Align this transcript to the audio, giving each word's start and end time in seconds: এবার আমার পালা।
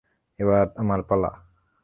এবার 0.39 0.65
আমার 0.77 0.99
পালা। 1.01 1.31